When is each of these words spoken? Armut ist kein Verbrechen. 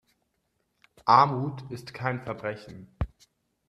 Armut 1.05 1.69
ist 1.69 1.93
kein 1.93 2.23
Verbrechen. 2.23 2.87